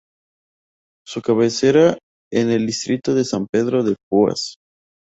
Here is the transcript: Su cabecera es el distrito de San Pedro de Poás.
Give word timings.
Su 1.05 1.21
cabecera 1.21 1.95
es 2.33 2.45
el 2.47 2.65
distrito 2.65 3.13
de 3.13 3.23
San 3.23 3.45
Pedro 3.45 3.83
de 3.83 3.95
Poás. 4.09 4.55